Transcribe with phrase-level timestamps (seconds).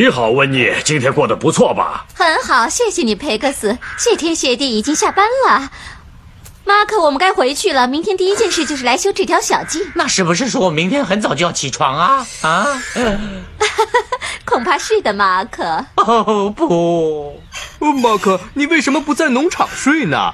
[0.00, 2.06] 你好，温妮，今天过得不错吧？
[2.14, 3.76] 很好，谢谢你，佩克斯。
[3.98, 5.70] 谢天谢地，已经下班了。
[6.64, 7.86] 马克，我们该回去了。
[7.86, 9.92] 明天第一件事就是来修这条小径。
[9.96, 12.26] 那是不是说我明天很早就要起床啊？
[12.40, 12.66] 啊？
[14.46, 15.84] 恐怕是的，马克。
[15.96, 17.38] 哦不，
[17.80, 20.32] 哦，马克，你为什么不在农场睡呢？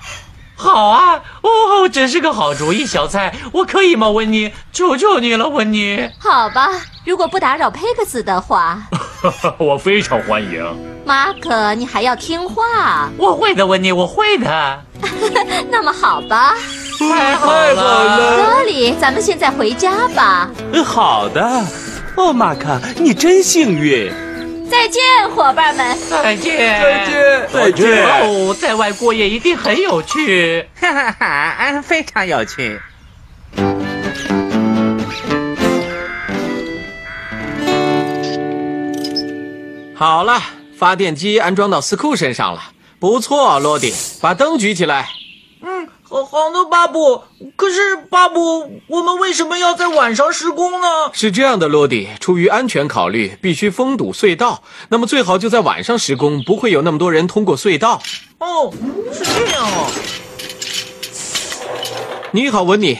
[0.58, 1.20] 好啊！
[1.42, 4.08] 哦，真是个好主意，小蔡，我可以吗？
[4.08, 6.08] 温妮，求求你了，温妮。
[6.18, 6.68] 好吧，
[7.04, 8.80] 如果不打扰佩克斯的话，
[9.58, 10.64] 我非常欢迎。
[11.04, 13.10] 马可，你还要听话。
[13.16, 14.82] 我会的，温妮，我会的。
[15.70, 16.54] 那么好吧，
[16.98, 20.50] 太好了罗里，咱们现在回家吧。
[20.84, 21.64] 好的。
[22.16, 24.10] 哦，马克，你真幸运。
[24.70, 25.02] 再见，
[25.34, 25.96] 伙伴们。
[26.10, 28.04] 再见，再见，再见。
[28.22, 30.66] 哦，在外过夜一定很有趣。
[30.80, 32.80] 哈哈哈，非常有趣。
[39.98, 40.38] 好了，
[40.78, 42.60] 发电机安装到斯库身上了，
[43.00, 45.08] 不错，洛迪，把灯举起来。
[45.62, 47.22] 嗯，好好的，巴布。
[47.56, 50.86] 可是，巴布，我们为什么要在晚上施工呢？
[51.14, 58.02] 是这样的，罗迪，出于安全考虑，必须封堵隧道，那么最好就在晚上施工，不会有那么多人通过隧道。
[58.38, 58.70] 哦，
[59.14, 59.90] 是这样哦。
[62.32, 62.98] 你好，文尼。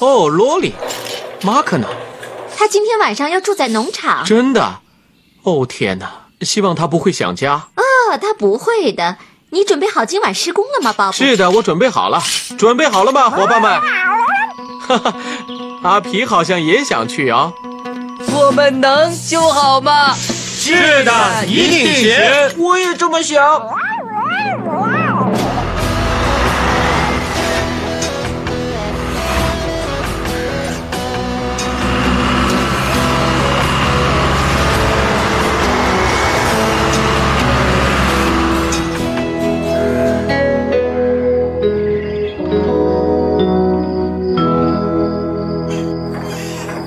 [0.00, 0.72] 哦，罗里，
[1.42, 1.86] 马克呢？
[2.56, 4.24] 他今天晚上要住在农场。
[4.24, 4.80] 真的？
[5.44, 6.21] 哦天哪！
[6.44, 7.68] 希望他不会想家。
[7.76, 7.82] 哦，
[8.20, 9.16] 他不会的。
[9.50, 11.12] 你准备好今晚施工了吗，宝宝？
[11.12, 12.22] 是的，我准备好了。
[12.56, 13.80] 准备好了吗，伙伴们？
[14.88, 15.14] 哈哈，
[15.82, 17.52] 阿皮好像也想去啊、
[18.34, 20.14] 我们能修好吗？
[20.14, 21.12] 是的，
[21.46, 22.14] 一定行。
[22.58, 23.42] 我也这么想。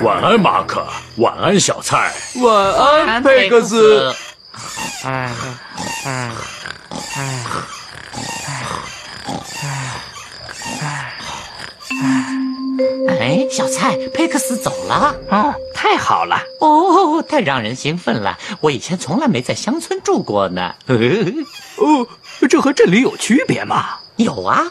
[0.06, 0.86] 晚安，马克。
[1.16, 2.14] 晚安，小蔡。
[2.36, 4.14] 晚安，佩克斯。。
[5.04, 5.32] 哎，
[6.06, 6.32] 哎，
[7.16, 7.46] 哎，
[13.20, 15.16] 哎，小蔡，佩克斯走了。
[15.32, 16.40] 哦，太好了。
[16.60, 18.38] 哦，太让人兴奋了！
[18.62, 20.76] 我以前从来没在乡村住过呢。
[21.78, 22.08] 哦，
[22.48, 23.98] 这和镇里有区别吗？
[24.18, 24.66] 有啊，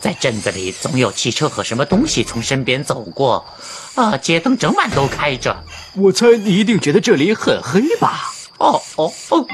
[0.00, 3.46] 在镇子里总有汽车和什么东西从身边走过，
[3.94, 5.64] 啊，街灯整晚都开着。
[5.94, 8.32] 我猜你一定觉得这里很黑吧？
[8.58, 9.46] 哦哦哦，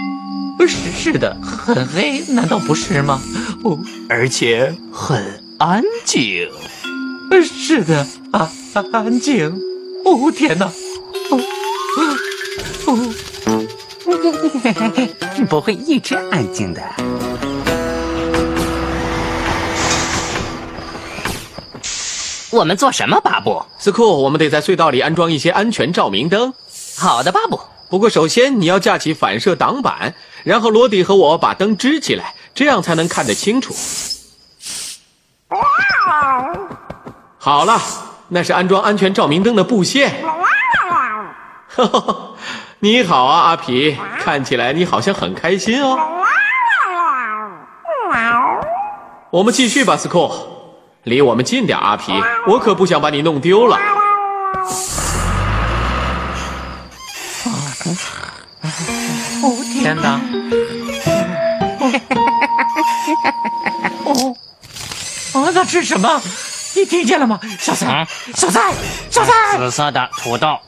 [0.67, 3.21] 是是的，很黑，难道不是吗？
[3.65, 3.79] 哦，
[4.09, 6.49] 而且很安静。
[7.43, 8.51] 是的啊，
[8.93, 9.49] 安静。
[10.05, 10.67] 哦天哪！
[11.31, 11.41] 哦
[12.87, 12.99] 哦
[13.47, 13.65] 哦，
[15.49, 16.83] 不会一直安静的。
[22.51, 23.63] 我们做什么，巴布？
[23.79, 26.55] 斯库，我们得在隧道里安装一些安全照明灯。
[26.97, 27.61] 好的，巴布。
[27.91, 30.15] 不过，首先你要架起反射挡板，
[30.45, 33.75] 然后罗迪和我把灯支起来，这样才能看得清楚。
[37.39, 37.81] 好了，
[38.29, 40.15] 那是安装安全照明灯的布线。
[42.81, 45.99] 你好啊，阿皮，看起来你好像很开心哦。
[49.31, 50.31] 我们继续吧，斯库，
[51.09, 52.13] 离我们近点，阿皮，
[52.47, 53.77] 我可不想把你弄丢了。
[59.43, 60.21] 哦天哪！
[64.05, 64.37] 哦
[65.35, 66.21] 哦，那是什么？
[66.75, 67.41] 你听见了吗？
[67.59, 68.73] 小三，小三，
[69.11, 69.59] 小三！
[69.59, 70.59] 紫色的土豆。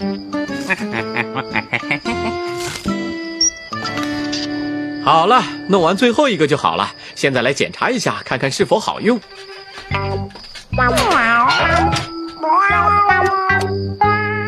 [5.05, 6.93] 好了，弄完最后一个就好了。
[7.15, 9.21] 现在来检查一下，看看是否好用。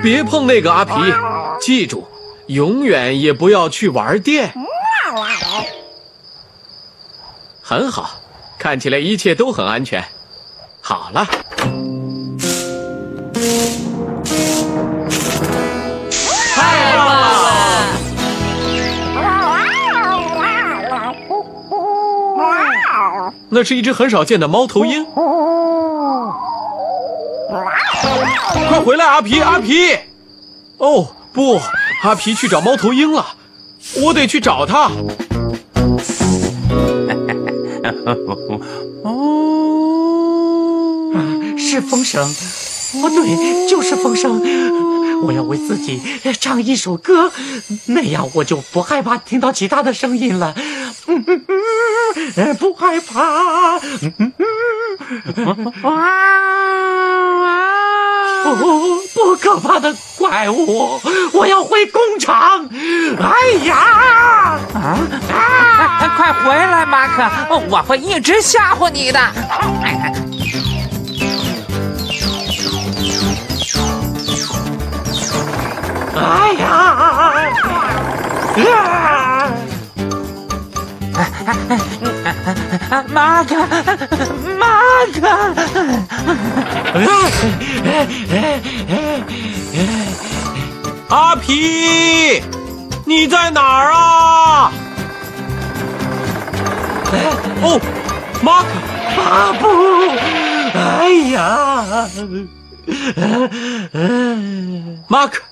[0.02, 0.92] 别碰那个阿皮，
[1.60, 2.08] 记住，
[2.46, 4.52] 永远也不要去玩电。
[7.62, 8.10] 很好，
[8.58, 10.04] 看起来一切都很安全。
[10.80, 11.26] 好了，
[23.54, 25.04] 那是一只很少见的猫头鹰。
[28.68, 29.94] 快回来，阿皮，阿皮！
[30.78, 31.60] 哦，不，
[32.02, 33.26] 阿皮去找猫头鹰了，
[34.02, 34.90] 我得去找他。
[41.58, 42.22] 是风声，
[43.02, 44.40] 哦对，就是风声。
[45.24, 46.00] 我要为自己
[46.40, 47.30] 唱一首歌，
[47.86, 50.54] 那样我就不害怕听到其他的声音了。
[51.06, 51.44] 嗯嗯
[52.36, 53.78] 嗯，不害怕。
[54.02, 55.72] 嗯嗯嗯，
[58.44, 61.00] 哦，不可怕的怪物，
[61.32, 62.68] 我要回工厂。
[63.20, 63.30] 哎
[63.66, 63.76] 呀！
[64.74, 64.98] 啊
[65.32, 66.14] 啊！
[66.16, 67.22] 快回来，马克，
[67.68, 69.18] 我会一直吓唬你的。
[76.14, 76.66] 哎呀！
[78.76, 79.21] 啊！
[83.08, 83.54] 马可，
[84.58, 84.66] 马
[85.12, 85.20] 可，
[91.08, 92.42] 阿皮，
[93.04, 94.72] 你在哪儿啊？
[97.62, 97.80] 哦，
[98.42, 98.68] 马可，
[99.16, 99.66] 巴布！
[100.74, 102.08] 哎呀！
[105.08, 105.42] 马克，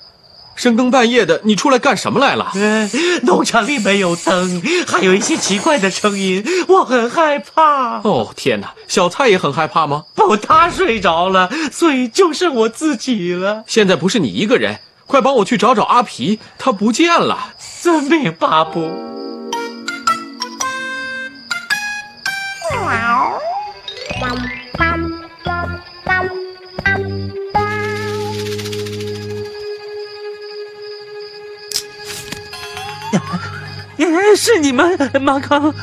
[0.61, 2.51] 深更半夜的，你出来干什么来了？
[2.53, 2.87] 呃，
[3.23, 7.99] 农场里没有灯，还有一些奇怪的声音，我很害怕。
[8.03, 8.75] 哦，天哪！
[8.87, 10.03] 小蔡也很害怕吗？
[10.13, 13.63] 不，他睡着了，所以就剩我自己了。
[13.65, 17.55] 现在不是你一个人，快帮我去找找阿皮，他不见了。
[17.81, 18.91] 遵命，巴布。
[34.35, 35.67] 是你们，马康。
[35.67, 35.73] 啊！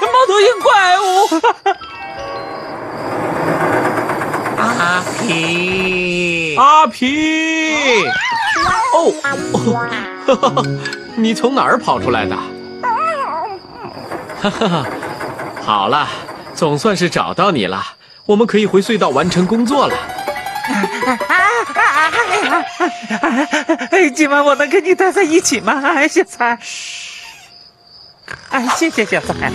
[0.00, 1.04] 猫头鹰怪物！
[4.58, 8.04] 阿皮，阿皮！
[8.92, 9.12] 哦，
[10.28, 10.64] 哦
[11.16, 12.36] 你从哪儿跑出来的？
[14.42, 14.86] 哈哈，
[15.64, 16.06] 好了，
[16.54, 17.82] 总算是找到你了，
[18.26, 19.96] 我们可以回隧道完成工作了。
[23.90, 25.80] 哎，今晚我能跟你待在一起吗？
[26.08, 26.58] 小菜。
[28.50, 29.52] 哎，谢谢小菜。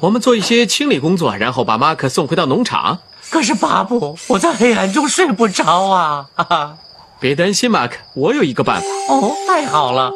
[0.00, 3.00] 我们做一些清理工作，然后把马克送回到农场。
[3.30, 6.26] 可是巴布，我在黑暗中睡不着啊！
[6.34, 6.76] 哈哈，
[7.20, 8.86] 别担心，马克，我有一个办法。
[9.08, 10.10] 哦，太好了。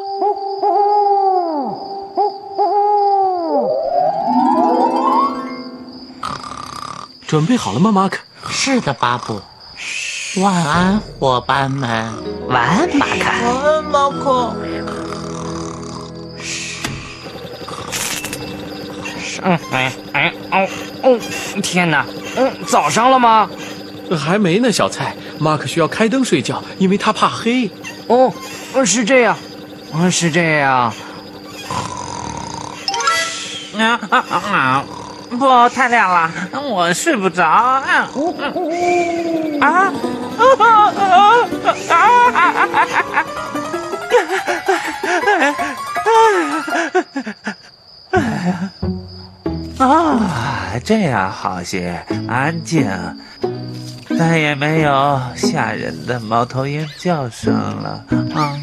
[7.29, 8.17] 准备好了吗，马克？
[8.49, 9.39] 是的，巴布。
[10.37, 12.11] 晚安，伙伴们。
[12.47, 13.13] 晚安，马可。
[13.13, 14.55] 晚安，马可。
[19.43, 20.67] 嗯，哎哎哦
[21.03, 21.19] 哦！
[21.61, 22.03] 天哪，
[22.35, 23.47] 嗯，早上了吗？
[24.17, 25.15] 还没呢，小蔡。
[25.37, 27.69] 马克需要开灯睡觉，因为他怕黑。
[28.07, 28.33] 哦，
[28.83, 29.37] 是这样，
[29.93, 30.91] 嗯，是这样。
[33.77, 34.85] 啊啊啊！
[35.29, 36.31] 不，太亮了，
[36.69, 37.45] 我睡不着。
[37.45, 37.81] 啊。
[37.81, 38.09] 啊。
[39.59, 39.93] 啊。
[40.39, 40.53] 啊！
[40.59, 41.09] 啊。
[41.09, 41.89] 啊。
[41.89, 41.89] 啊。
[41.89, 41.89] 啊。
[41.89, 42.01] 啊。
[42.29, 42.33] 啊。
[42.33, 42.33] 啊。
[42.33, 42.41] 啊。
[42.41, 42.49] 啊。
[42.49, 42.75] 啊。
[43.11, 43.15] 啊。
[43.19, 43.53] 啊。
[47.51, 48.11] 啊。
[48.11, 48.11] 啊。
[48.11, 48.19] 啊。
[48.19, 48.75] 啊。
[49.79, 49.85] 啊。
[49.85, 52.85] 啊，这样好些，安静，
[54.17, 58.03] 再也没有吓人的猫头鹰叫声了。
[58.35, 58.41] 啊。
[58.41, 58.58] 啊！